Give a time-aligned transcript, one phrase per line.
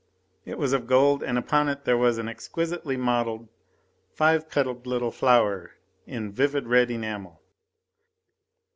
[0.45, 3.49] It was of gold, and upon it there was an exquisitely modelled,
[4.15, 5.73] five petalled little flower
[6.07, 7.39] in vivid red enamel.